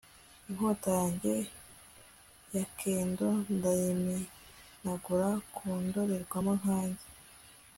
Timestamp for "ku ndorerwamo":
5.55-6.51